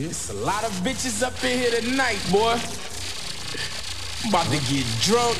There's 0.00 0.30
a 0.30 0.32
lot 0.32 0.64
of 0.64 0.72
bitches 0.80 1.22
up 1.22 1.44
in 1.44 1.58
here 1.58 1.78
tonight, 1.78 2.24
boy. 2.32 2.56
I'm 4.24 4.30
about 4.30 4.46
to 4.46 4.58
get 4.72 4.86
drunk. 5.02 5.36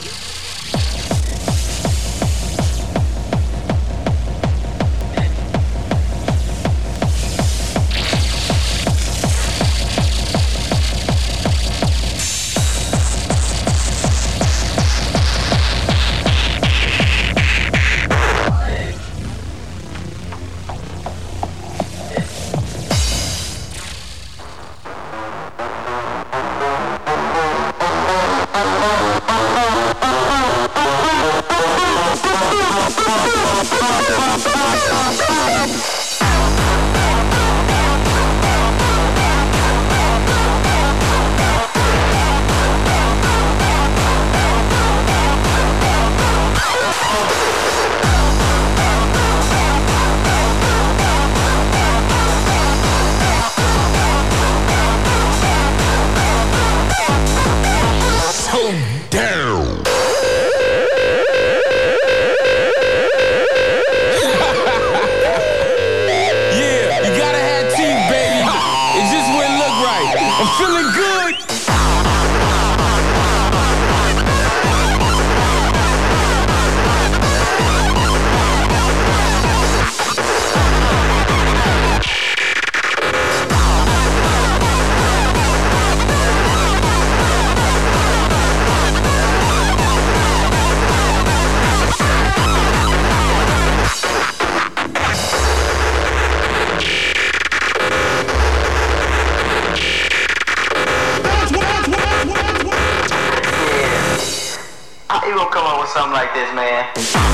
this 106.41 106.55
man. 106.55 107.30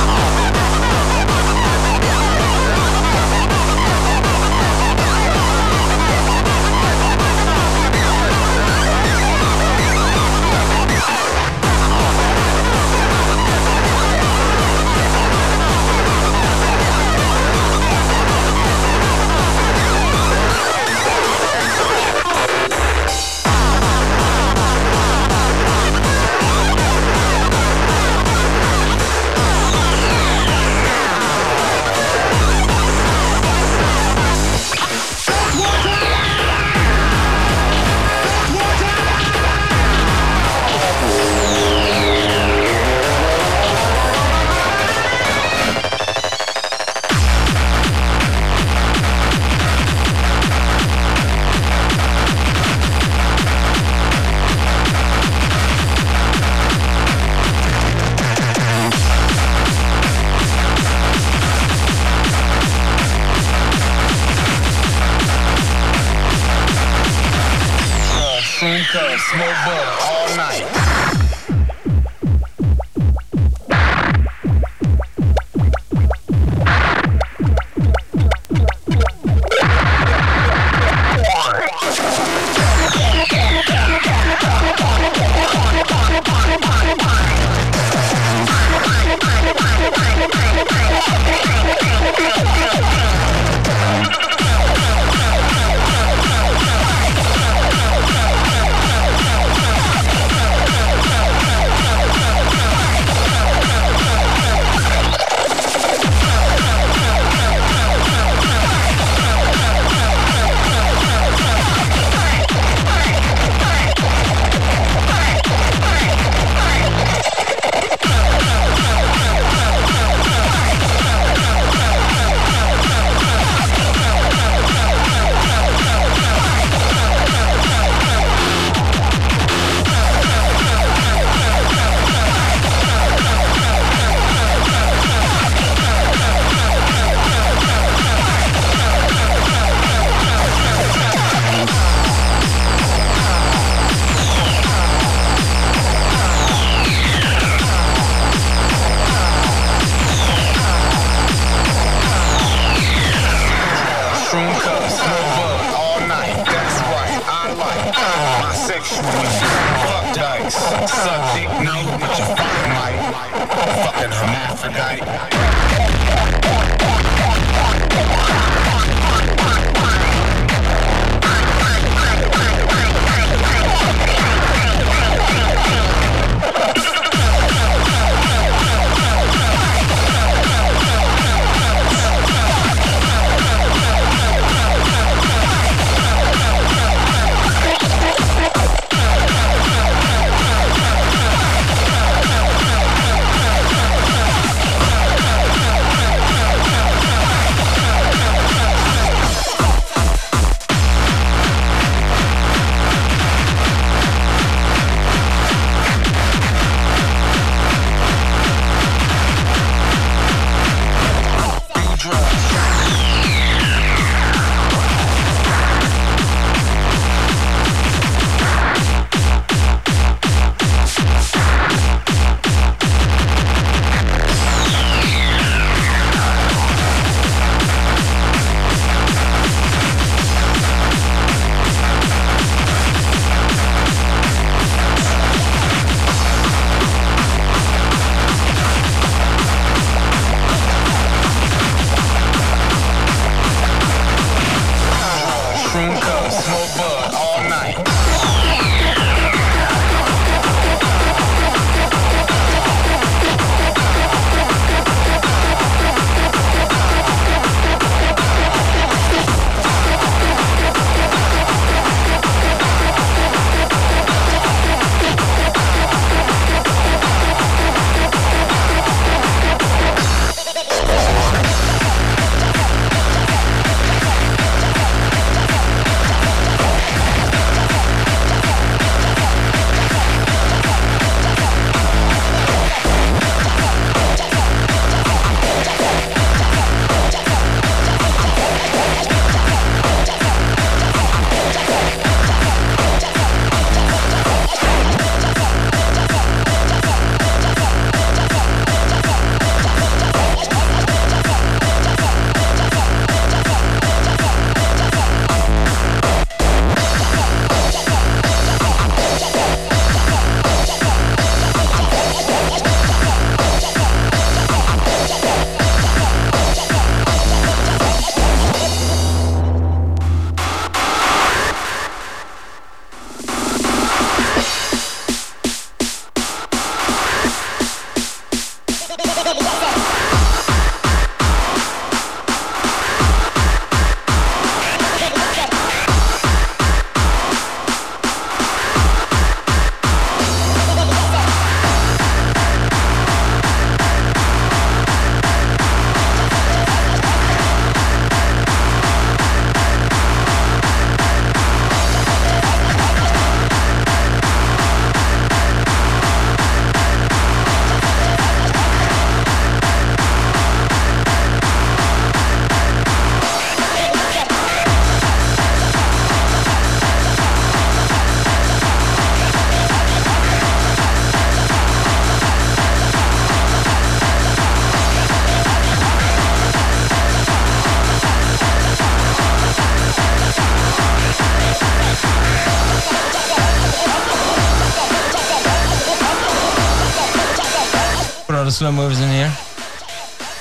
Slow 388.56 388.72
movers 388.72 388.98
in 388.98 389.08
hier. 389.08 389.30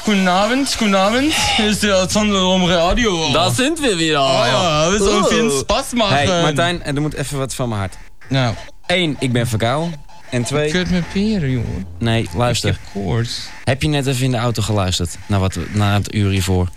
Goedenavond, 0.03 0.75
goedenavond. 0.77 1.33
Hier 1.57 1.69
ist 1.69 1.81
der 1.81 1.95
Alexander 1.95 2.45
om 2.47 2.65
Radio. 2.65 3.31
Daar 3.33 3.51
sind 3.51 3.79
wir 3.81 3.97
wieder. 3.97 4.21
Oh 4.21 4.43
ja, 4.45 4.89
we 4.91 4.97
zullen 4.97 5.25
veel 5.25 5.49
Spaß 5.51 5.93
machen. 5.93 6.15
Hey, 6.15 6.41
Martijn, 6.41 6.83
er 6.83 7.01
moet 7.01 7.13
even 7.13 7.37
wat 7.37 7.53
van 7.55 7.67
mijn 7.69 7.79
hart. 7.79 7.97
Nou, 8.29 8.53
Eén, 8.87 9.15
ik 9.19 9.31
ben 9.31 9.47
verkouden. 9.47 9.93
En 10.29 10.43
twee, 10.43 10.71
kut 10.71 10.89
met 10.91 11.11
peren, 11.13 11.49
jongen. 11.51 11.85
nee, 11.99 12.23
Ik 12.23 12.33
luister. 12.33 12.69
heb 12.69 12.79
koorts. 13.03 13.39
Heb 13.63 13.81
je 13.81 13.87
net 13.87 14.07
even 14.07 14.23
in 14.25 14.31
de 14.31 14.37
auto 14.37 14.61
geluisterd 14.61 15.17
naar, 15.25 15.39
wat, 15.39 15.57
naar 15.71 15.93
het 15.93 16.13
uur 16.13 16.29
hiervoor? 16.31 16.67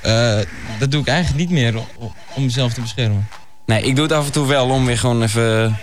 Eh, 0.00 0.38
dat 0.78 0.90
doe 0.90 1.00
ik 1.00 1.06
eigenlijk 1.08 1.38
niet 1.38 1.50
meer 1.58 1.74
om, 2.34 2.44
mezelf 2.44 2.72
te 2.72 2.80
beschermen. 2.80 3.28
Nee, 3.66 3.82
ik 3.82 3.94
doe 3.96 4.04
het 4.04 4.14
af 4.14 4.26
en 4.26 4.32
toe 4.32 4.46
wel 4.46 4.68
om 4.68 4.86
weer 4.86 4.98
gewoon 4.98 5.22
even... 5.22 5.78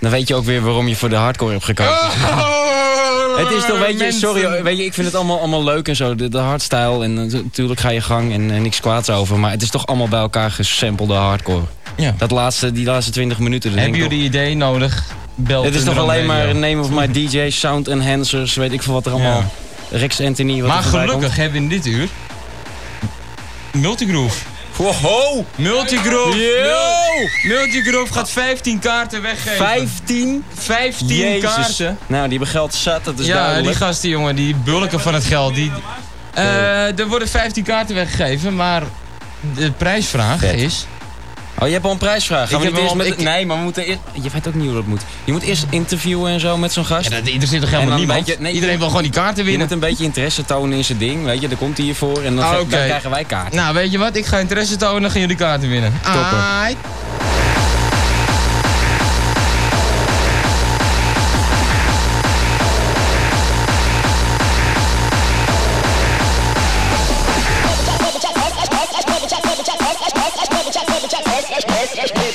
Dan 0.00 0.10
weet 0.10 0.28
je 0.28 0.34
ook 0.34 0.44
weer 0.44 0.62
waarom 0.62 0.88
je 0.88 0.96
voor 0.96 1.08
de 1.08 1.16
hardcore 1.16 1.52
hebt 1.52 1.64
gekozen. 1.64 2.08
Het 3.36 3.50
is 3.50 3.66
toch, 3.66 3.78
weet 3.78 4.00
je, 4.00 4.12
sorry, 4.12 4.62
weet 4.62 4.78
je, 4.78 4.84
ik 4.84 4.94
vind 4.94 5.06
het 5.06 5.16
allemaal, 5.16 5.38
allemaal 5.38 5.64
leuk 5.64 5.88
en 5.88 5.96
zo, 5.96 6.14
de, 6.14 6.28
de 6.28 6.38
hardstyle. 6.38 7.04
En 7.04 7.18
eh, 7.18 7.32
natuurlijk 7.42 7.80
ga 7.80 7.88
je 7.88 8.00
gang 8.00 8.32
en, 8.32 8.50
en 8.50 8.62
niks 8.62 8.80
kwaads 8.80 9.10
over. 9.10 9.38
Maar 9.38 9.50
het 9.50 9.62
is 9.62 9.70
toch 9.70 9.86
allemaal 9.86 10.08
bij 10.08 10.20
elkaar 10.20 10.50
gesampelde 10.50 11.14
hardcore. 11.14 11.64
Ja. 11.96 12.14
Dat 12.18 12.30
laatste, 12.30 12.72
die 12.72 12.86
laatste 12.86 13.12
20 13.12 13.38
minuten. 13.38 13.70
dat 13.70 13.80
Hebben 13.80 13.98
jullie 13.98 14.24
idee 14.24 14.54
nodig? 14.54 15.04
Bel 15.34 15.64
Het 15.64 15.74
is 15.74 15.84
toch 15.84 15.98
alleen 15.98 16.26
maar 16.26 16.54
name 16.54 16.80
of 16.80 16.90
my 16.90 17.12
DJ, 17.12 17.50
sound 17.50 17.88
enhancers, 17.88 18.54
weet 18.54 18.72
ik 18.72 18.82
veel 18.82 18.92
wat 18.92 19.06
er 19.06 19.12
allemaal. 19.12 19.52
Rex 19.90 20.20
Anthony, 20.20 20.60
wat 20.60 20.68
Maar 20.68 20.82
gelukkig 20.82 21.36
hebben 21.36 21.56
we 21.56 21.62
in 21.62 21.68
dit 21.68 21.86
uur... 21.86 22.08
Multigroove. 23.72 24.38
Wow, 24.76 25.44
Multigroove. 25.56 26.36
Yo! 26.36 27.28
Mul- 27.48 27.56
Multigroove 27.58 28.12
gaat 28.12 28.30
15 28.30 28.78
kaarten 28.78 29.22
weggeven. 29.22 29.56
15? 29.66 30.44
15 30.54 31.06
Jezus. 31.16 31.54
kaarten. 31.54 31.98
Nou, 32.06 32.22
die 32.22 32.30
hebben 32.38 32.48
geld 32.48 32.74
zat, 32.74 33.04
dat 33.04 33.18
is 33.18 33.26
ja, 33.26 33.34
duidelijk. 33.34 33.66
die 33.66 33.86
gasten, 33.86 34.08
jongen, 34.08 34.36
die 34.36 34.54
bulken 34.54 35.00
van 35.00 35.14
het 35.14 35.24
geld. 35.24 35.54
Die, 35.54 35.72
Eh, 36.34 36.98
er 36.98 37.06
worden 37.08 37.28
15 37.28 37.62
kaarten 37.64 37.94
weggegeven, 37.94 38.54
maar 38.56 38.82
de 39.54 39.70
prijsvraag 39.72 40.38
Vet. 40.38 40.54
is... 40.60 40.86
Oh, 41.58 41.66
je 41.66 41.72
hebt 41.72 41.84
al 41.84 41.90
een 41.90 41.98
prijsvraag. 41.98 42.48
Gaan 42.50 42.58
Ik 42.58 42.64
heb 42.64 42.74
wel- 42.84 42.94
met... 42.94 43.06
ik- 43.06 43.16
Nee, 43.18 43.46
maar 43.46 43.56
we 43.56 43.62
moeten 43.62 43.84
eerst... 43.84 43.98
Je 44.12 44.30
weet 44.32 44.48
ook 44.48 44.54
niet 44.54 44.64
hoe 44.66 44.74
dat 44.74 44.86
moet. 44.86 45.00
Je 45.24 45.32
moet 45.32 45.42
eerst 45.42 45.66
interviewen 45.70 46.32
en 46.32 46.40
zo 46.40 46.56
met 46.56 46.72
zo'n 46.72 46.84
gast. 46.84 47.10
Ja, 47.10 47.16
dat 47.16 47.26
interesseert 47.28 47.60
toch 47.62 47.70
En 47.70 47.76
helemaal 47.78 47.98
niemand? 47.98 48.26
weet 48.26 48.36
je- 48.36 48.42
nee, 48.42 48.52
Iedereen 48.52 48.78
wil 48.78 48.86
gewoon 48.86 49.02
die 49.02 49.10
kaarten 49.12 49.36
je 49.36 49.42
winnen. 49.42 49.60
moet 49.60 49.70
een 49.72 49.88
beetje 49.88 50.04
interesse 50.04 50.44
tonen 50.44 50.76
in 50.76 50.84
zijn 50.84 50.98
ding, 50.98 51.24
weet 51.24 51.40
je. 51.40 51.48
Dan 51.48 51.58
komt 51.58 51.76
hij 51.76 51.86
hiervoor 51.86 52.22
en 52.22 52.36
dan, 52.36 52.44
Ah, 52.44 52.52
dan 52.52 52.66
krijgen 52.66 53.10
wij 53.10 53.24
kaart. 53.24 53.52
Nou, 53.52 53.74
weet 53.74 53.90
je 53.92 53.98
wat? 53.98 54.16
Ik 54.16 54.26
ga 54.26 54.38
interesse 54.38 54.76
tonen, 54.76 55.02
dan 55.02 55.10
gaan 55.10 55.20
jullie 55.20 55.36
kaarten 55.36 55.68
winnen. 55.68 55.92
Topper. 56.02 56.74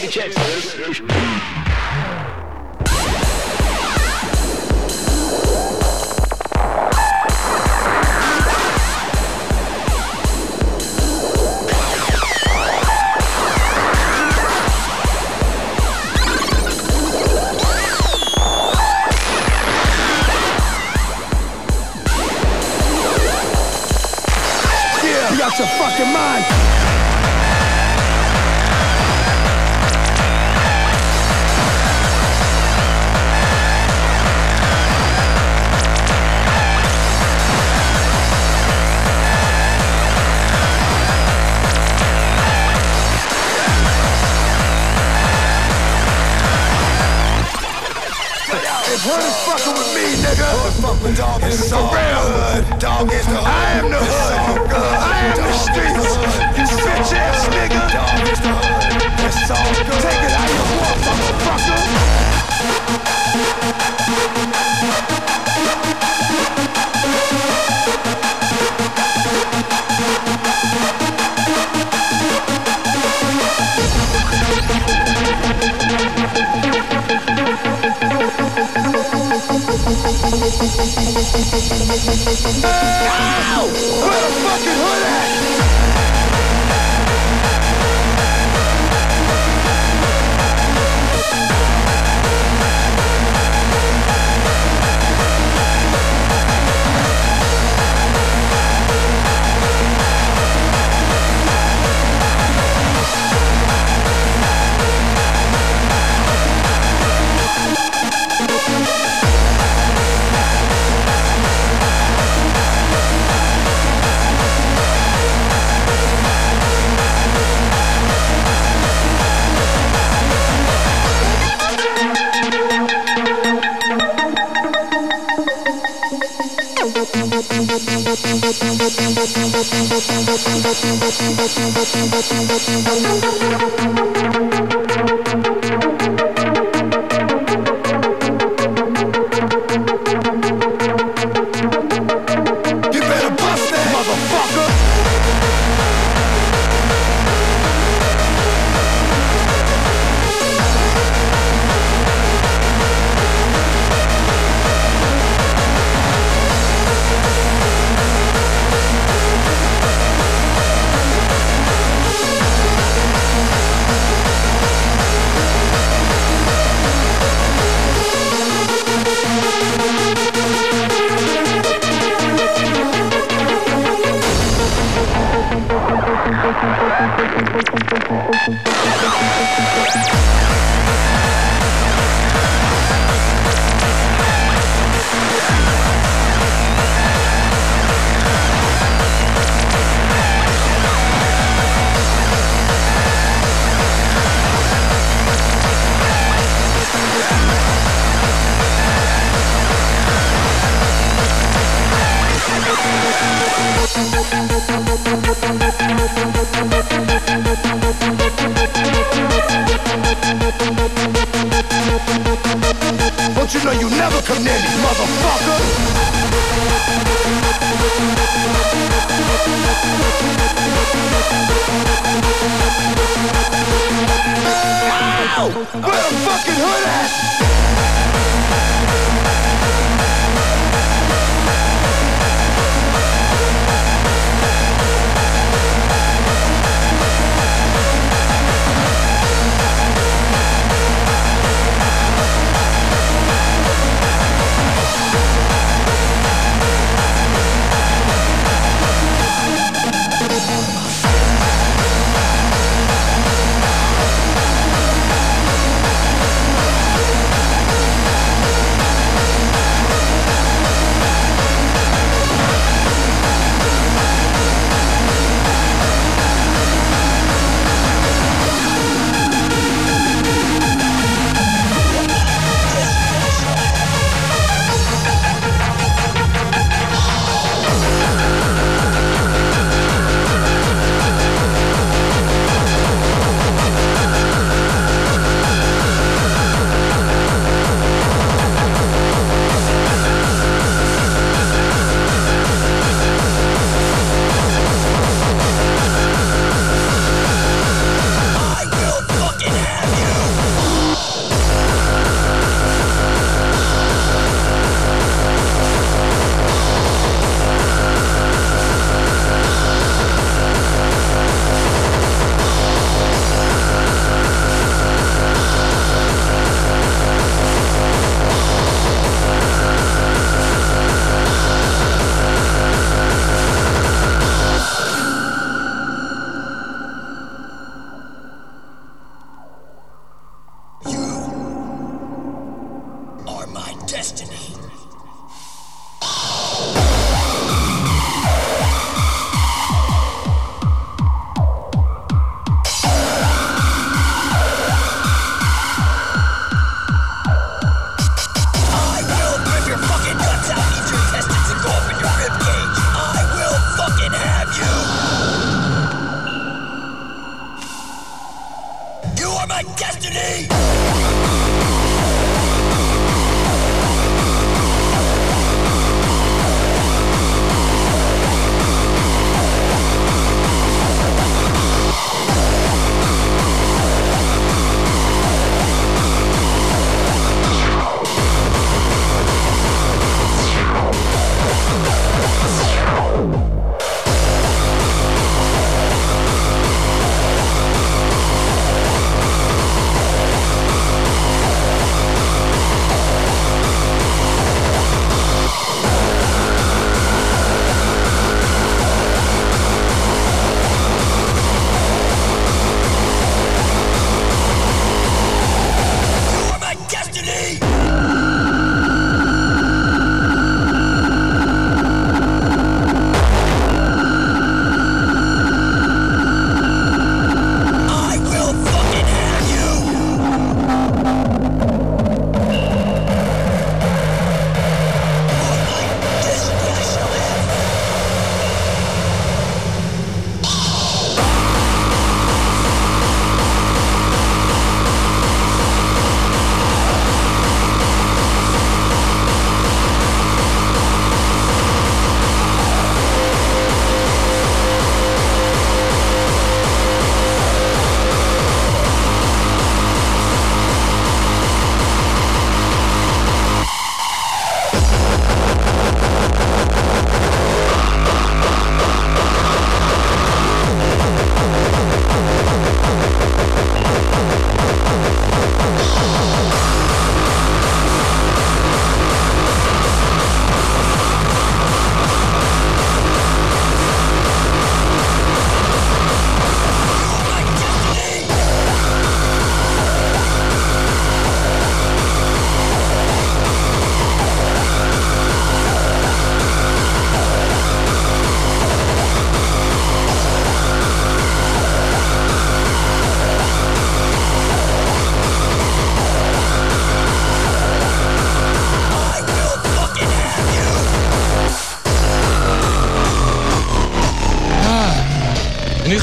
Aight. 0.01 1.67
You 1.67 1.70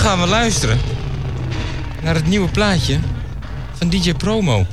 gaan 0.08 0.20
we 0.20 0.26
luisteren 0.26 0.80
naar 2.02 2.14
het 2.14 2.26
nieuwe 2.26 2.48
plaatje 2.48 2.98
van 3.72 3.88
DJ 3.88 4.14
Promo. 4.14 4.66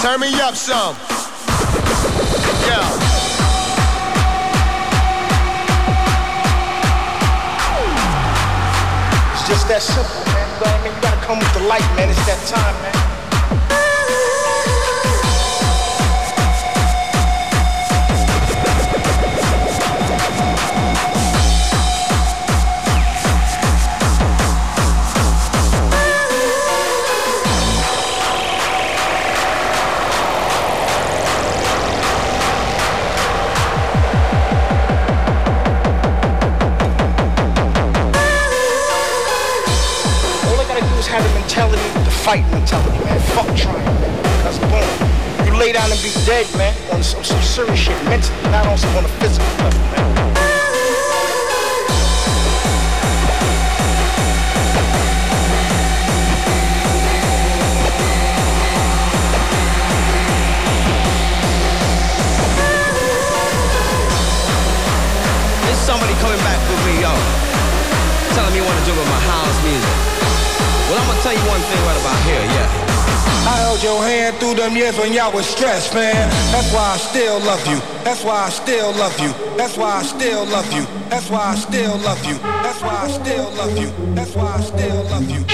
Turn 0.00 0.20
me 0.20 0.46
up 0.48 0.54
some. 0.54 1.11
Have 41.12 41.24
the 41.24 41.40
mentality, 41.40 41.82
the 42.04 42.10
fight 42.10 42.40
mentality, 42.50 42.96
man. 43.04 43.20
Fuck 43.36 43.44
trying. 43.54 43.84
That's 44.48 44.56
boom. 44.72 44.80
You 45.44 45.52
lay 45.60 45.72
down 45.72 45.92
and 45.92 46.00
be 46.00 46.08
dead, 46.24 46.48
man, 46.56 46.72
on 46.90 47.02
some, 47.02 47.22
some 47.22 47.42
serious 47.42 47.78
shit 47.78 48.02
mentally, 48.04 48.32
not 48.50 48.66
on 48.66 48.78
some 48.78 48.96
on 48.96 49.04
a 49.04 49.08
physical 49.20 49.44
level, 49.60 49.78
man. 49.92 50.32
There's 65.60 65.76
somebody 65.84 66.14
coming 66.24 66.40
back 66.40 66.56
with 66.72 66.80
me, 66.88 67.04
yo. 67.04 67.12
Telling 68.32 68.54
me 68.54 68.64
to 68.64 68.84
do 68.88 68.96
with 68.96 69.08
my 69.12 69.20
house 69.28 69.62
music. 69.62 70.11
Well, 70.92 71.00
I'm 71.00 71.08
gonna 71.08 71.22
tell 71.22 71.32
you 71.32 71.40
one 71.48 71.62
thing 71.62 71.80
right 71.88 72.00
about 72.04 72.20
here, 72.28 72.44
yeah. 72.52 72.68
I 73.48 73.56
held 73.64 73.82
your 73.82 74.02
hand 74.02 74.36
through 74.36 74.56
them 74.56 74.76
years 74.76 74.98
when 74.98 75.14
y'all 75.14 75.32
was 75.32 75.46
stressed, 75.46 75.94
man. 75.94 76.28
That's 76.52 76.70
why 76.70 76.92
I 76.92 76.98
still 76.98 77.40
love 77.40 77.66
you. 77.66 77.80
That's 78.04 78.22
why 78.22 78.44
I 78.44 78.50
still 78.50 78.92
love 78.92 79.18
you. 79.18 79.32
That's 79.56 79.78
why 79.78 79.90
I 79.90 80.02
still 80.02 80.44
love 80.44 80.70
you. 80.70 80.84
That's 81.08 81.30
why 81.30 81.40
I 81.40 81.54
still 81.54 81.96
love 81.96 82.22
you. 82.26 82.36
That's 82.36 82.82
why 82.82 82.92
I 82.92 83.08
still 83.08 83.50
love 83.52 83.78
you. 83.78 83.90
That's 84.14 84.34
why 84.36 84.52
I 84.52 84.60
still 84.60 85.04
love 85.04 85.30
you. 85.30 85.46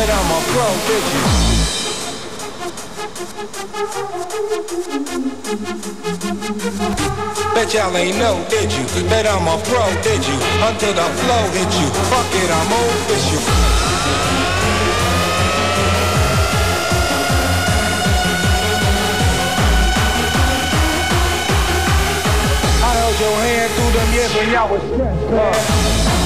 That 0.00 0.08
I'm 0.08 0.32
a 0.32 0.40
pro, 0.48 0.64
you? 0.96 1.20
Bet 7.54 7.68
y'all 7.74 7.94
ain't 7.98 8.16
know, 8.16 8.40
did 8.48 8.72
you? 8.72 8.84
That 9.10 9.26
I'm 9.28 9.44
a 9.44 9.60
pro, 9.68 9.84
did 10.00 10.24
you? 10.24 10.40
Until 10.64 10.94
the 10.96 11.04
flow 11.20 11.44
hit 11.52 11.68
you. 11.76 11.88
Fuck 12.08 12.32
it, 12.32 12.48
I'm 12.48 12.72
official. 12.72 13.44
I 22.80 22.90
held 22.96 23.20
your 23.20 23.36
hand 23.36 23.68
through 23.76 23.92
them 24.00 24.08
years 24.14 24.32
when 24.34 24.48
y'all 24.48 24.64
was 24.72 24.80
stressed. 24.94 26.19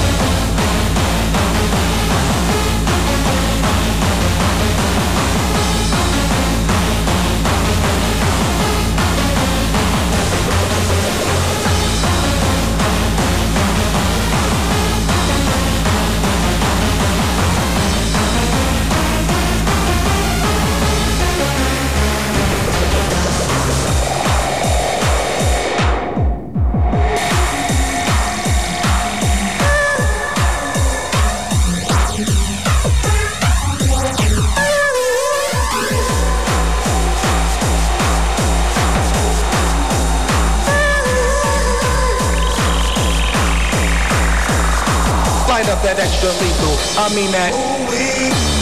Lethal. 46.33 46.75
I 46.97 47.13
mean 47.13 47.31
that. 47.31 47.53
Oké 47.53 48.54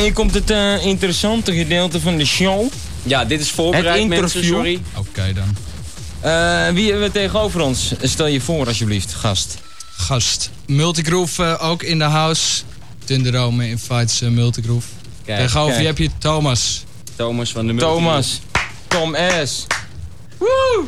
Eh, 0.00 0.06
nou, 0.06 0.12
hier 0.12 0.12
komt 0.12 0.34
het 0.34 0.50
eh, 0.50 0.86
interessante 0.86 1.52
gedeelte 1.54 2.00
van 2.00 2.16
de 2.16 2.24
show. 2.24 2.68
Ja, 3.02 3.24
dit 3.24 3.40
is 3.40 3.50
voorbereid, 3.50 3.98
Het 4.00 4.08
mensen, 4.08 4.24
interview. 4.26 4.54
sorry. 4.54 4.80
Oké 4.96 5.32
dan. 5.32 5.56
Eh, 6.20 6.74
wie 6.74 6.90
hebben 6.90 7.06
we 7.06 7.12
tegenover 7.12 7.60
ons? 7.60 7.92
Stel 8.02 8.26
je 8.26 8.40
voor, 8.40 8.66
alsjeblieft, 8.66 9.14
gast. 9.14 9.58
Gast. 9.96 10.50
Multigroove 10.66 11.44
eh, 11.44 11.68
ook 11.70 11.82
in 11.82 11.98
de 11.98 12.04
house. 12.04 12.62
Thunderdome 13.04 13.68
invites 13.68 14.22
uh, 14.22 14.28
Multigroove. 14.30 14.86
Kijk, 15.24 15.38
Tegenover 15.40 15.70
kijk. 15.70 15.80
je 15.80 15.86
heb 15.86 15.98
je 15.98 16.10
Thomas. 16.18 16.84
Thomas 17.16 17.50
van 17.52 17.66
de 17.66 17.72
Multi- 17.72 17.88
Thomas. 17.92 18.40
Tom 18.88 19.16
S. 19.44 19.66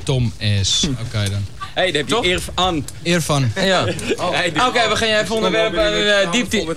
Tom 0.05 0.33
S. 0.63 0.87
Oké 1.07 1.31
dan. 1.31 1.47
Hey, 1.75 1.85
daar 1.87 1.95
heb 2.01 2.09
je 2.09 2.15
Toch? 2.15 2.25
eer 2.25 2.41
aan. 2.55 2.87
Eervan. 3.03 3.53
Ja. 3.55 3.81
Oké, 4.69 4.89
we 4.89 4.97
gaan 4.97 5.09
jij 5.09 5.21
even 5.23 5.35
onderwerp 5.35 5.75
uh, 5.75 6.33
diepte. 6.33 6.77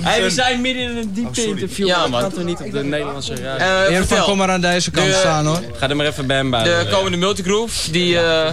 Hey, 0.00 0.22
we 0.22 0.30
zijn 0.30 0.60
midden 0.60 0.82
in 0.82 0.96
een 0.96 1.12
diepte-interview. 1.12 1.86
Ja, 1.86 1.98
maar 1.98 2.10
man. 2.10 2.20
dat 2.20 2.28
kan 2.34 2.38
toch 2.38 2.48
niet 2.48 2.60
op 2.66 2.72
de 2.72 2.84
Nederlandse 2.84 3.34
radio? 3.34 3.66
Eh, 3.66 3.80
Eervan, 3.90 4.06
vertel. 4.06 4.24
kom 4.24 4.36
maar 4.38 4.50
aan 4.50 4.60
deze 4.60 4.90
kant 4.90 5.06
De- 5.06 5.12
staan 5.18 5.46
hoor. 5.46 5.60
Ga 5.76 5.88
er 5.88 5.96
maar 5.96 6.06
even 6.06 6.26
bij 6.26 6.36
hem 6.36 6.50
bij. 6.50 6.62
De 6.62 6.88
komende 6.90 7.16
multigroove 7.16 7.90
die, 7.90 8.18
eh, 8.18 8.50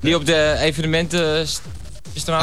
die 0.00 0.14
op 0.16 0.26
de 0.26 0.56
evenementenstraat 0.60 1.60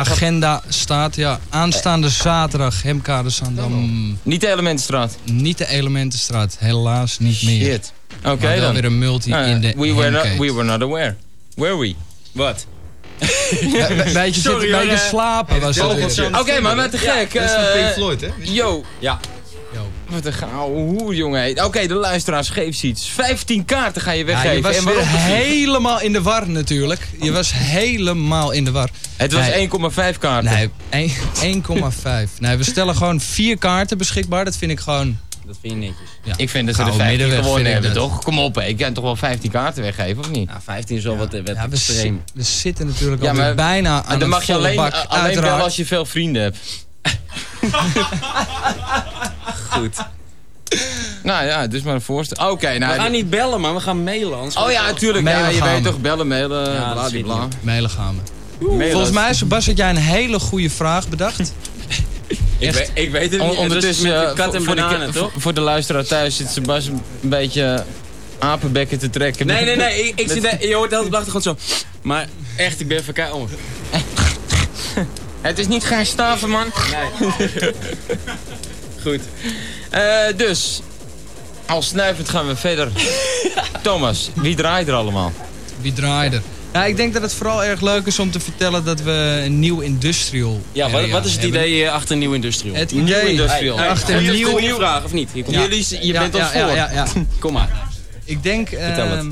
gaat. 0.07 0.09
Agenda 0.09 0.61
staat, 0.67 1.15
ja. 1.15 1.39
Aanstaande 1.49 2.09
zaterdag, 2.09 2.83
Hemkade 2.83 3.29
Zandam. 3.29 4.17
Niet 4.23 4.41
de 4.41 4.47
elementenstraat. 4.51 5.17
Niet 5.23 5.57
de 5.57 5.67
Elementenstraat, 5.67 6.55
helaas 6.59 7.19
niet 7.19 7.43
meer. 7.43 7.65
Shit. 7.71 7.93
Oké 8.25 8.47
wel 8.47 8.59
dan. 8.59 8.73
weer 8.73 8.85
een 8.85 8.97
multi 8.97 9.33
Ah, 9.33 9.47
in 9.47 9.61
de 9.61 9.73
we, 9.77 9.93
were 9.93 10.09
not, 10.09 10.23
we 10.37 10.53
were 10.53 10.63
not 10.63 10.81
aware. 10.81 11.15
Were 11.55 11.77
we? 11.77 11.95
Wat? 12.33 12.65
Be- 13.19 13.27
be- 13.69 14.11
beetje 14.13 14.41
zitten, 14.41 14.59
beetje 14.59 14.89
eh, 14.91 14.97
slapen 14.97 15.59
was. 15.61 15.79
Oké, 15.79 16.59
maar 16.59 16.75
wat 16.75 16.91
te 16.91 16.97
gek. 16.97 17.33
Dat 17.33 17.43
is 17.43 17.51
van 17.51 17.63
eh, 17.63 17.73
Pink 17.73 17.93
Floyd, 17.93 18.21
hè? 18.21 18.27
Yo. 18.39 18.83
Ja. 18.99 19.19
Wat 20.09 20.25
een 20.25 20.33
gouden 20.33 20.81
hoer, 20.83 21.13
jongen. 21.15 21.65
Oké, 21.65 21.87
de 21.87 21.93
luisteraars, 21.93 22.49
geef 22.49 22.83
iets. 22.83 23.09
15 23.09 23.65
kaarten 23.65 24.01
ga 24.01 24.11
je 24.11 24.19
Ja, 24.19 24.25
weggeven. 24.25 24.55
je 24.55 24.61
was 24.61 24.75
en 24.75 24.83
waarom 24.83 25.03
helemaal 25.07 26.01
in 26.01 26.13
de 26.13 26.21
war 26.21 26.49
natuurlijk. 26.49 27.07
Je 27.21 27.31
was 27.31 27.51
helemaal 27.53 28.51
in 28.51 28.65
de 28.65 28.71
war. 28.71 28.89
Het 29.15 29.31
was 29.33 29.45
Nee. 29.47 29.69
1,5 30.13 30.17
kaarten. 30.19 30.51
Nee, 30.53 30.69
één- 30.89 31.11
1,5. 31.41 32.39
Nee, 32.39 32.57
we 32.57 32.63
stellen 32.63 32.95
gewoon 32.95 33.19
vier 33.19 33.57
kaarten 33.57 33.97
beschikbaar. 33.97 34.45
Dat 34.45 34.55
vind 34.57 34.71
ik 34.71 34.79
gewoon... 34.79 35.17
Dat 35.45 35.57
vind 35.61 35.73
je 35.73 35.79
netjes. 35.79 36.09
Ja. 36.23 36.33
Ik 36.37 36.49
vind 36.49 36.65
dat 36.67 36.75
ze 36.75 36.83
de 36.83 36.87
Gouden 36.91 37.05
15 37.07 37.17
middenweg 37.17 37.45
gewonnen 37.45 37.71
hebben, 37.73 37.93
dat. 37.93 38.03
toch? 38.09 38.23
Kom 38.23 38.39
op, 38.39 38.55
hè. 38.55 38.63
ik 38.65 38.77
kan 38.77 38.93
toch 38.93 39.03
wel 39.03 39.15
15 39.15 39.51
kaarten 39.51 39.83
weggeven, 39.83 40.19
of 40.23 40.29
niet? 40.29 40.47
Nou, 40.49 40.61
15 40.63 40.97
is 40.97 41.03
wel 41.03 41.17
wat, 41.17 41.31
wat 41.31 41.47
Ja, 41.47 41.67
extreem. 41.71 42.23
we 42.33 42.43
zitten 42.43 42.85
natuurlijk 42.87 43.21
Ja, 43.21 43.29
alweer 43.29 43.43
maar- 43.45 43.55
bijna 43.55 44.03
aan 44.03 44.19
dan 44.19 44.29
mag 44.29 44.43
je 44.43 44.53
alleen, 44.53 44.75
bak. 44.75 44.93
alleen 45.07 45.43
als 45.43 45.75
je 45.75 45.85
veel 45.85 46.05
vrienden 46.05 46.41
hebt. 46.41 46.57
Goed. 49.69 49.95
Nou 51.23 51.45
ja, 51.45 51.67
dus 51.67 51.81
maar 51.81 51.93
een 51.93 52.01
voorstel. 52.01 52.49
Oké, 52.51 52.77
nou... 52.77 52.93
We 52.95 52.99
gaan 52.99 53.11
niet 53.11 53.29
bellen, 53.29 53.61
maar 53.61 53.73
we 53.73 53.79
gaan 53.79 54.03
mailen. 54.03 54.39
Oh 54.57 54.71
ja, 54.71 54.85
natuurlijk. 54.85 55.27
Ja, 55.27 55.47
je 55.47 55.63
weet 55.63 55.77
we. 55.77 55.81
toch, 55.89 55.99
bellen, 55.99 56.27
mailen, 56.27 56.73
Ja, 56.73 56.91
bla, 56.93 57.09
bla, 57.09 57.21
bla. 57.21 57.47
Mailen 57.61 57.89
gaan 57.89 58.15
we. 58.23 58.31
Volgens 58.91 59.11
mij, 59.11 59.33
Sebas, 59.33 59.65
had 59.65 59.77
jij 59.77 59.89
een 59.89 59.95
hele 59.95 60.39
goede 60.39 60.69
vraag 60.69 61.07
bedacht. 61.07 61.53
Ik, 62.57 62.71
weet, 62.71 62.91
ik 62.93 63.11
weet 63.11 63.31
het 63.31 63.41
niet. 63.41 63.57
ondertussen, 63.57 64.05
Het 64.05 64.13
is 64.15 64.21
eh, 64.21 64.27
met 64.27 64.29
de 64.29 64.35
kat 64.35 64.45
voor, 64.45 64.55
en 64.55 64.63
voor 64.63 64.75
de, 64.75 64.81
bananen, 64.81 65.11
toch? 65.11 65.31
voor- 65.37 65.53
de 65.53 65.61
luisteraar 65.61 66.05
thuis 66.05 66.35
zit 66.35 66.49
Sebas 66.49 66.85
een 66.87 67.01
beetje 67.21 67.83
apenbekken 68.39 68.99
te 68.99 69.09
trekken. 69.09 69.45
Nee, 69.47 69.65
nee, 69.65 69.75
nee. 69.75 70.07
Ik, 70.07 70.19
ik 70.19 70.29
zit, 70.29 70.41
daar- 70.43 70.65
je 70.67 70.75
hoort 70.75 70.89
de 70.89 70.95
hele 70.97 71.09
dag 71.09 71.23
gewoon 71.25 71.41
zo. 71.41 71.55
Maar 72.01 72.27
echt, 72.55 72.79
ik 72.79 72.87
ben 72.87 72.97
even 72.97 73.15
elkaar 73.15 73.33
om. 73.33 73.47
Het 75.41 75.59
is 75.59 75.67
niet 75.67 75.83
gaan 75.83 76.05
staven, 76.05 76.49
man. 76.49 76.65
Goed. 79.03 79.21
Eh, 79.89 80.01
dus, 80.35 80.81
al 81.65 81.81
snuivend 81.81 82.29
gaan 82.29 82.47
we 82.47 82.55
verder. 82.55 82.91
Thomas, 83.83 84.29
wie 84.33 84.55
draait 84.55 84.87
er 84.87 84.93
allemaal? 84.93 85.31
Wie 85.81 85.93
draaide 85.93 86.35
er? 86.35 86.41
Ja, 86.73 86.85
ik 86.85 86.95
denk 86.95 87.13
dat 87.13 87.21
het 87.21 87.33
vooral 87.33 87.63
erg 87.63 87.81
leuk 87.81 88.05
is 88.05 88.19
om 88.19 88.31
te 88.31 88.39
vertellen 88.39 88.85
dat 88.85 89.01
we 89.01 89.41
een 89.45 89.59
nieuw 89.59 89.79
industrial 89.79 90.61
Ja, 90.71 90.89
wat, 90.89 91.01
area 91.01 91.13
wat 91.13 91.25
is 91.25 91.31
het 91.31 91.41
hebben. 91.41 91.59
idee 91.61 91.85
eh, 91.85 91.91
achter 91.93 92.17
Nieuw 92.17 92.33
Industrial? 92.33 92.75
Het 92.75 92.91
Nieuw 92.91 93.03
idee 93.03 93.29
industrial. 93.31 93.77
Hey, 93.77 93.89
achter 93.89 94.15
een 94.15 94.23
nieuw, 94.23 94.33
nieuw... 94.33 94.59
nieuwe 94.59 94.75
vraag, 94.79 95.03
of 95.03 95.13
niet? 95.13 95.29
Hier 95.33 95.43
komt 95.43 95.55
Jullie, 95.55 95.85
je 95.89 96.05
Ja, 96.13 96.19
bent 96.19 96.35
ja, 96.35 96.53
ja, 96.53 96.67
voor. 96.67 96.75
ja, 96.75 96.91
ja. 96.91 97.07
Kom 97.39 97.53
maar. 97.53 97.87
Ik 98.25 98.43
denk... 98.43 98.69
Ehm, 98.69 99.31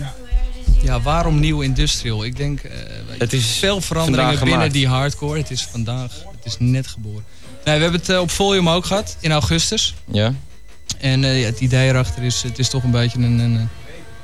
Ja, 0.84 1.02
waarom 1.02 1.40
nieuw 1.40 1.62
industrial? 1.62 2.24
Ik 2.26 2.38
denk... 2.38 2.60
eh, 2.62 2.72
Het 3.18 3.34
is 3.34 3.46
veel 3.60 3.82
veranderingen 3.82 4.44
binnen 4.44 4.72
die 4.72 4.88
hardcore. 4.88 5.38
Het 5.40 5.52
is 5.52 5.68
vandaag, 5.72 6.12
het 6.36 6.46
is 6.46 6.56
net 6.60 6.88
geboren. 6.88 7.24
Nee, 7.66 7.76
we 7.76 7.82
hebben 7.82 8.00
het 8.00 8.10
eh, 8.10 8.20
op 8.20 8.32
Volume 8.32 8.72
ook 8.74 8.86
gehad, 8.86 9.18
in 9.20 9.32
augustus. 9.32 9.96
Ja. 10.12 10.34
En 11.00 11.24
eh, 11.24 11.40
ja, 11.40 11.46
het 11.46 11.60
idee 11.60 11.88
erachter 11.90 12.24
is, 12.24 12.42
het 12.44 12.60
is 12.60 12.70
toch 12.70 12.84
een 12.84 12.92
beetje 12.92 13.18
een... 13.20 13.40
een 13.40 13.70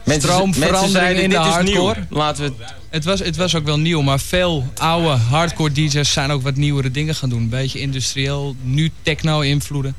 Mensen, 0.08 0.30
Stroomverandering 0.30 1.02
mensen 1.02 1.24
in 1.24 1.30
de 1.30 1.36
hardcore. 1.38 2.00
Laten 2.10 2.43
we 2.43 2.54
het... 2.89 3.06
was, 3.06 3.20
het 3.20 3.36
was 3.36 3.56
ook 3.56 3.65
wel 3.65 3.80
nieuw, 3.80 4.02
maar 4.02 4.20
veel 4.20 4.65
oude 4.78 5.08
hardcore 5.08 5.72
DJ's 5.72 6.12
zijn 6.12 6.32
ook 6.32 6.41
wat 6.41 6.56
nieuwere 6.56 6.91
dingen 6.91 7.15
gaan 7.15 7.30
doen. 7.30 7.39
Een 7.41 7.50
beetje 7.50 7.80
industrieel, 7.80 8.56
nu 8.62 8.91
techno-invloeden. 9.02 9.96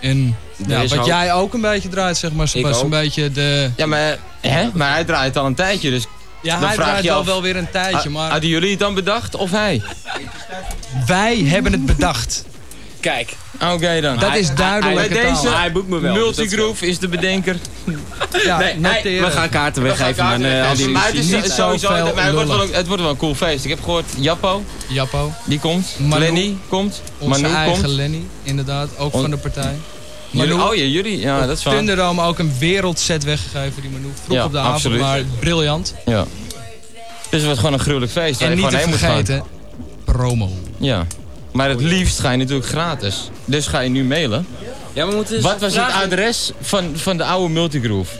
En 0.00 0.36
ja, 0.66 0.80
is 0.82 0.94
wat 0.94 1.06
jij 1.06 1.32
ook 1.32 1.54
een 1.54 1.60
beetje 1.60 1.88
draait, 1.88 2.16
zeg 2.16 2.32
maar, 2.32 2.52
ook. 2.56 2.82
een 2.82 2.88
beetje 2.88 3.30
de... 3.32 3.70
Ja, 3.76 3.86
maar, 3.86 4.18
hè? 4.40 4.68
maar 4.74 4.92
hij 4.92 5.04
draait 5.04 5.36
al 5.36 5.46
een 5.46 5.54
tijdje, 5.54 5.90
dus 5.90 6.06
Ja, 6.42 6.54
Dan 6.58 6.66
hij 6.66 6.74
vraag 6.74 6.86
draait 6.86 7.04
je 7.04 7.10
wel, 7.10 7.18
af- 7.18 7.26
wel 7.26 7.42
weer 7.42 7.56
een 7.56 7.70
tijdje, 7.70 8.10
maar 8.10 8.30
hadden 8.30 8.48
jullie 8.50 8.70
het 8.70 8.78
dan 8.78 8.94
bedacht 8.94 9.34
of 9.36 9.50
hij? 9.50 9.82
wij 11.06 11.36
hebben 11.38 11.72
het 11.72 11.86
bedacht. 11.86 12.44
Kijk. 13.04 13.36
Oké 13.72 14.00
dan. 14.00 14.18
Dat 14.18 14.34
is 14.34 14.46
Bij 14.46 14.56
duidelijk 14.56 15.08
deze 15.08 15.44
Maar 15.44 15.58
hij 15.60 15.72
boekt 15.72 15.88
me 15.88 15.98
wel. 15.98 16.14
Multigroove 16.14 16.86
is 16.86 16.98
de 16.98 17.08
bedenker. 17.08 17.56
Ja, 18.44 18.58
Nee, 18.58 19.20
we 19.20 19.30
gaan 19.30 19.48
kaarten 19.48 19.82
weggeven. 19.82 20.24
Maar, 20.24 20.40
eh, 20.40 20.68
al 20.68 20.74
die 20.76 20.88
maar 20.88 21.06
het 21.06 21.14
is 21.14 21.26
niet 21.26 21.50
sowieso, 21.50 21.92
het 21.92 22.32
wordt, 22.34 22.48
wel, 22.48 22.66
het 22.72 22.86
wordt 22.86 23.02
wel 23.02 23.10
een 23.10 23.16
cool 23.16 23.34
feest. 23.34 23.64
Ik 23.64 23.70
heb 23.70 23.82
gehoord, 23.82 24.04
Jappo, 24.16 24.62
Jappo, 24.88 25.32
die 25.44 25.58
komt. 25.58 25.86
Manu. 25.98 26.20
Lenny 26.24 26.56
komt. 26.68 27.02
onze 27.18 27.40
Manu 27.40 27.54
eigen 27.54 27.82
komt. 27.82 27.94
Lenny, 27.94 28.22
inderdaad, 28.42 28.88
ook 28.98 29.14
On- 29.14 29.20
van 29.20 29.30
de 29.30 29.36
partij. 29.36 29.74
Manu, 30.30 30.52
oh 30.52 30.74
ja, 30.74 30.84
jullie. 30.84 31.18
Ja, 31.20 31.46
dat 31.46 31.58
is 31.58 31.64
waar. 31.64 31.74
Thunderdome 31.74 32.22
ook 32.22 32.38
een 32.38 32.52
wereldset 32.58 33.24
weggegeven, 33.24 33.82
die 33.82 33.90
Manu. 33.90 34.12
Vroeg 34.24 34.36
Ja, 34.36 34.44
op 34.44 34.52
de 34.52 34.58
avond, 34.58 34.74
absoluut. 34.74 35.00
maar 35.00 35.22
briljant. 35.40 35.94
Ja. 36.04 36.24
Dus 37.20 37.28
het 37.30 37.44
wordt 37.44 37.58
gewoon 37.58 37.72
een 37.72 37.80
gruwelijk 37.80 38.12
feest. 38.12 38.40
En 38.40 38.56
niet 38.56 38.70
te 38.70 38.78
vergeten, 38.78 39.42
promo. 40.04 40.50
Ja. 40.78 41.06
Maar 41.54 41.68
het 41.68 41.80
liefst 41.80 42.18
ga 42.18 42.30
je 42.30 42.36
natuurlijk 42.36 42.66
gratis. 42.66 43.30
Dus 43.44 43.66
ga 43.66 43.80
je 43.80 43.90
nu 43.90 44.04
mailen. 44.04 44.46
Ja, 44.92 45.06
we 45.06 45.14
moeten 45.14 45.34
eens 45.34 45.44
Wat 45.44 45.60
was 45.60 45.74
het 45.76 45.92
adres 45.92 46.52
van, 46.60 46.92
van 46.94 47.16
de 47.16 47.24
oude 47.24 47.52
Multigroove? 47.52 48.14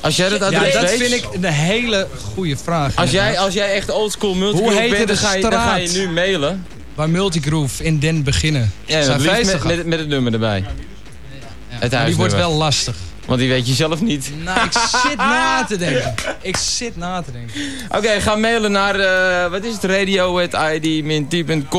Als 0.00 0.16
jij 0.16 0.28
dat 0.28 0.50
Ja, 0.50 0.58
adres 0.58 0.72
dat 0.72 0.82
weet, 0.82 1.00
vind 1.00 1.12
ik 1.12 1.28
een 1.32 1.44
hele 1.44 2.06
goede 2.34 2.56
vraag. 2.56 2.96
Als 2.96 3.10
jij, 3.10 3.38
als 3.38 3.54
jij 3.54 3.74
echt 3.74 3.90
oldschool 3.90 4.34
Multigroove 4.34 4.88
bent, 4.88 4.96
dan 4.96 5.06
de 5.06 5.16
ga, 5.16 5.34
je, 5.34 5.42
dan 5.42 5.52
ga 5.52 5.76
je 5.76 5.88
nu 5.88 6.08
mailen. 6.08 6.66
Waar 6.94 7.10
Multigroove 7.10 7.84
in 7.84 7.98
Den 7.98 8.22
beginnen. 8.22 8.72
Ja, 8.84 9.16
met, 9.16 9.64
met, 9.64 9.86
met 9.86 9.98
het 9.98 10.08
nummer 10.08 10.32
erbij. 10.32 10.58
Ja, 10.58 11.76
het 11.78 11.92
maar 11.92 12.06
die 12.06 12.16
wordt 12.16 12.34
wel 12.34 12.52
lastig. 12.52 12.96
Want 13.30 13.42
die 13.42 13.50
weet 13.50 13.66
je 13.68 13.74
zelf 13.74 14.00
niet. 14.00 14.30
Nou, 14.44 14.64
ik 14.64 14.72
zit 15.02 15.16
na 15.16 15.64
te 15.64 15.76
denken. 15.76 16.14
Ik 16.40 16.56
zit 16.56 16.96
na 16.96 17.22
te 17.22 17.32
denken. 17.32 17.54
Oké, 17.96 18.20
ga 18.20 18.34
mailen 18.36 18.72
naar, 18.72 19.00
eh, 19.00 19.50
wat 19.50 19.64
is 19.64 19.72
het, 19.72 19.84
radio.id-t.com 19.84 20.28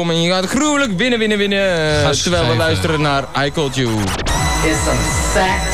en 0.10 0.22
je 0.22 0.32
gaat 0.32 0.46
gruwelijk 0.46 0.98
winnen, 0.98 1.20
winnen, 1.20 1.38
winnen. 1.38 2.12
terwijl 2.22 2.48
we 2.48 2.56
luisteren 2.56 3.02
naar 3.02 3.24
I 3.46 3.52
Called 3.52 3.76
You. 3.76 3.90
is 3.90 4.78
some 4.86 5.00
sax 5.34 5.66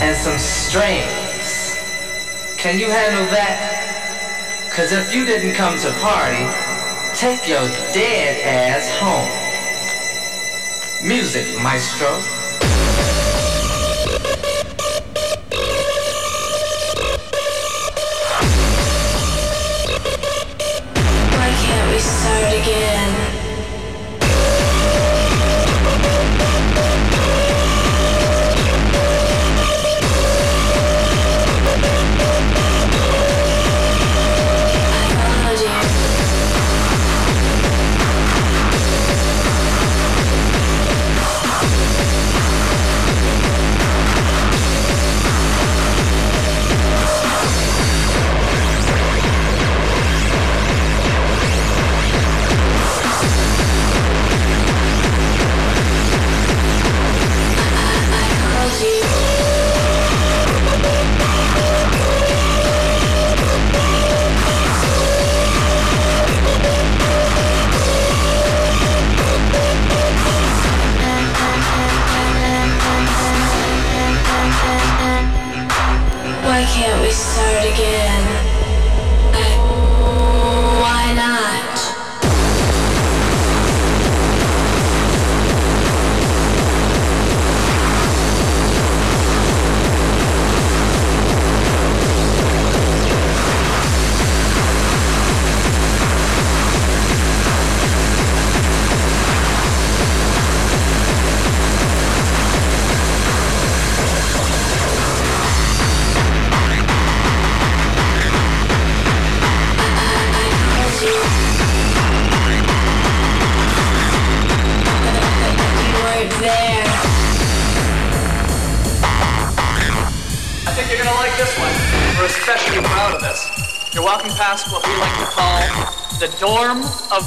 and 0.00 0.16
some 0.24 0.38
strings. 0.38 1.76
Can 2.56 2.78
you 2.78 2.92
handle 2.92 3.26
that? 3.36 3.58
Cause 4.76 4.94
if 5.00 5.12
you 5.12 5.24
didn't 5.24 5.54
come 5.54 5.78
to 5.78 5.88
party, 6.00 6.46
take 7.18 7.48
your 7.48 7.68
dead 7.92 8.36
ass 8.44 8.98
home. 8.98 9.30
Music, 11.02 11.46
maestro. 11.62 12.41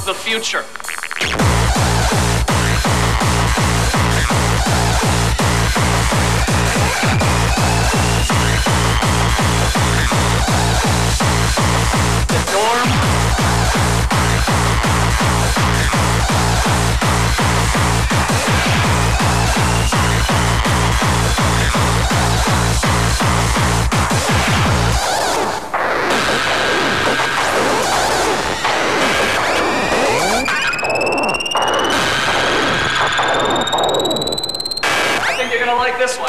The 0.06 0.14
future. 0.14 0.75
Like 35.86 35.98
this 36.00 36.18
one. 36.18 36.25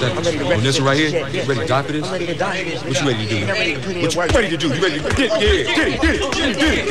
To 0.00 0.14
put 0.14 0.24
this 0.24 0.34
second? 0.34 0.52
On 0.52 0.62
this 0.62 0.80
right 0.80 0.96
here? 0.96 1.28
You 1.28 1.42
ready 1.42 1.60
to 1.60 1.66
die 1.66 1.82
for 1.82 1.92
this? 1.92 2.04
I'm 2.04 2.12
ready 2.12 2.26
to 2.26 2.34
die 2.34 2.64
for 2.64 2.70
this. 2.70 2.84
What 2.84 3.00
you 3.00 3.08
ready 3.08 3.26
to 3.26 3.30
do? 3.30 3.36
I'm 3.42 3.48
ready 3.48 3.74
to 3.74 3.80
put 3.80 3.96
in 3.96 4.02
What 4.02 4.14
you 4.14 4.20
ready 4.20 4.48
to 4.50 4.56
do? 4.56 4.68
You 4.68 4.82
ready 4.82 4.98
to 5.00 5.02
get 5.02 5.18
it? 5.18 5.30
Yeah, 5.30 5.74
get 5.74 5.88
it, 5.88 6.00
get 6.00 6.14
it, 6.14 6.20
get 6.32 6.48
it, 6.48 6.56
get 6.58 6.72
it, 6.74 6.86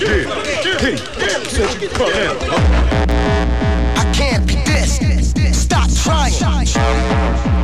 get 0.00 0.14
it, 0.16 1.00
get 1.18 1.30
it. 1.32 1.46
Said 1.46 1.74
you 1.74 1.80
get 1.80 1.90
fucked. 1.92 2.14
I 3.96 4.12
can't 4.14 4.46
be 4.46 4.54
this. 4.64 4.98
Stop 5.56 5.90
trying. 5.90 7.59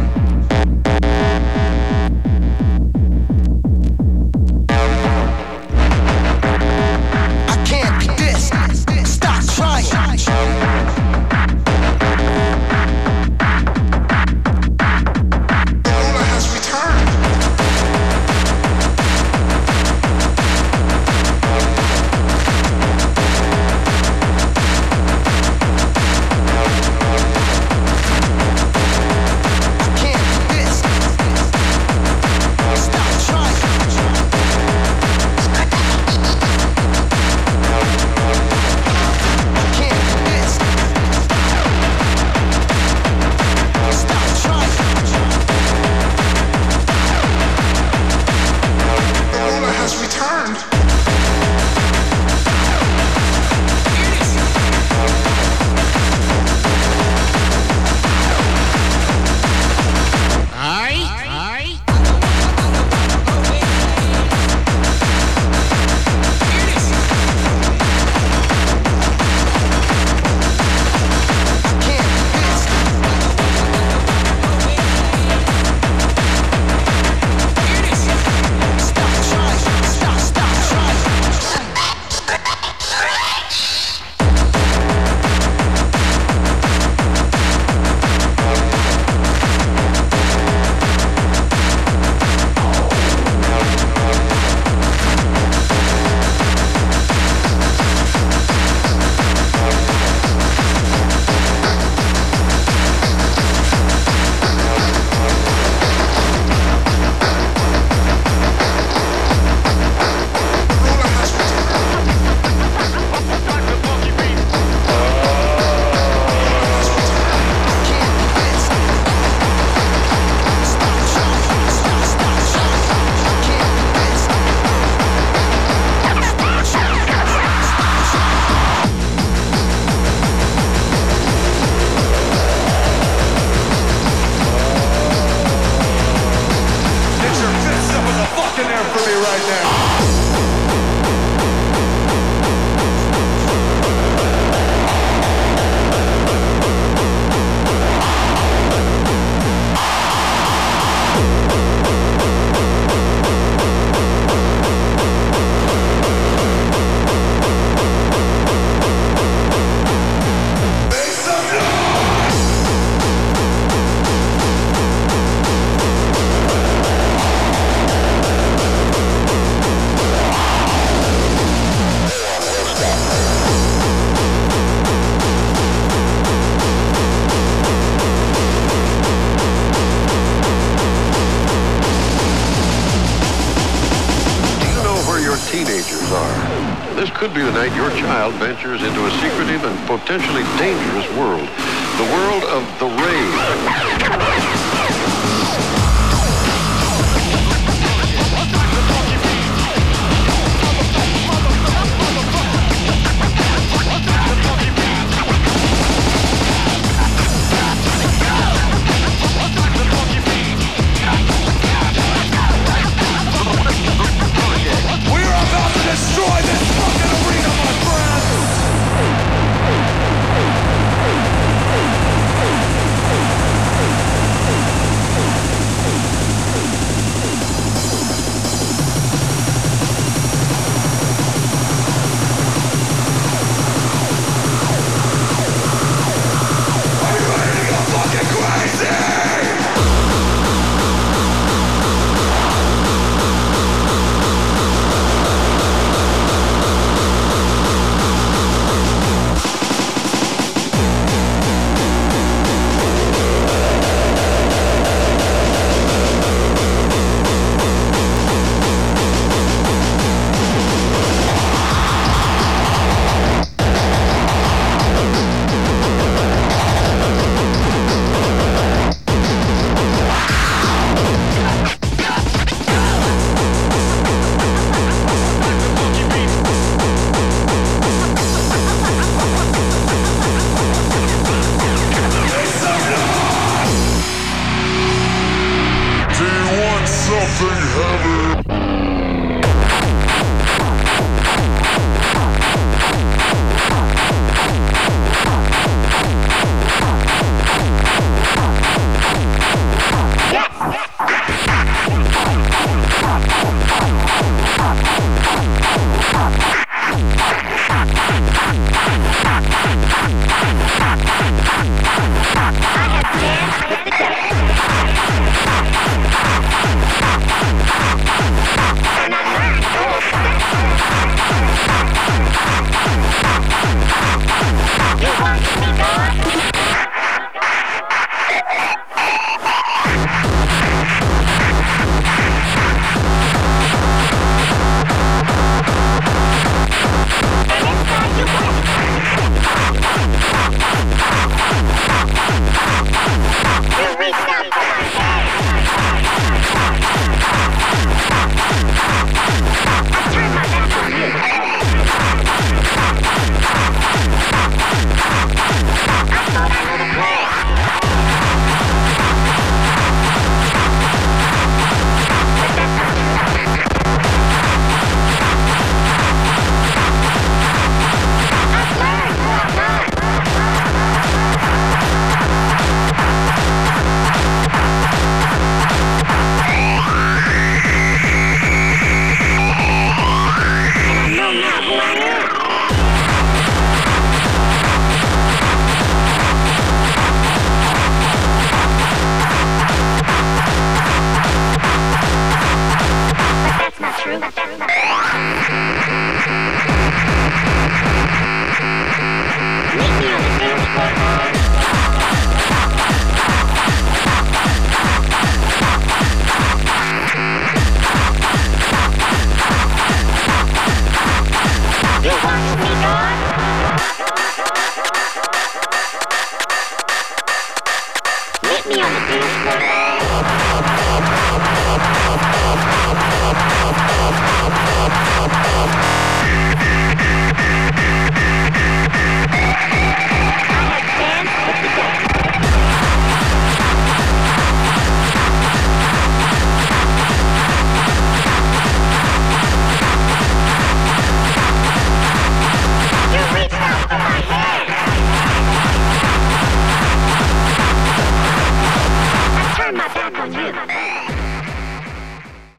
Into 188.65 189.05
a 189.05 189.11
secretive 189.11 189.65
and 189.65 189.79
potentially 189.87 190.43
dangerous 190.57 190.76